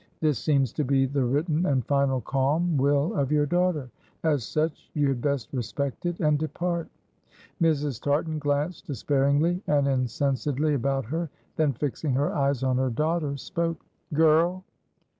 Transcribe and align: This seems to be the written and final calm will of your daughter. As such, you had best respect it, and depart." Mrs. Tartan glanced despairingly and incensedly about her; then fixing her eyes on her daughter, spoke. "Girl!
This 0.19 0.39
seems 0.39 0.73
to 0.73 0.83
be 0.83 1.05
the 1.05 1.23
written 1.23 1.67
and 1.67 1.85
final 1.85 2.21
calm 2.21 2.75
will 2.75 3.13
of 3.13 3.31
your 3.31 3.45
daughter. 3.45 3.91
As 4.23 4.43
such, 4.43 4.89
you 4.95 5.09
had 5.09 5.21
best 5.21 5.53
respect 5.53 6.07
it, 6.07 6.19
and 6.19 6.39
depart." 6.39 6.87
Mrs. 7.61 8.01
Tartan 8.01 8.39
glanced 8.39 8.87
despairingly 8.87 9.61
and 9.67 9.85
incensedly 9.87 10.73
about 10.73 11.05
her; 11.05 11.29
then 11.55 11.73
fixing 11.73 12.13
her 12.13 12.33
eyes 12.35 12.63
on 12.63 12.77
her 12.79 12.89
daughter, 12.89 13.37
spoke. 13.37 13.77
"Girl! 14.11 14.63